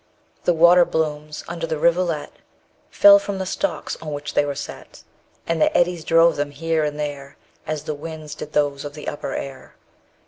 [0.45, 2.31] The water blooms under the rivulet
[2.89, 5.03] Fell from the stalks on which they were set;
[5.45, 9.07] And the eddies drove them here and there, As the winds did those of the
[9.07, 9.75] upper air.